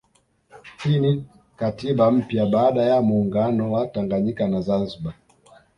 [0.83, 1.25] Hii ni
[1.55, 5.17] katiba mpya baada ya muungano wa Tanganyika na Zanzibari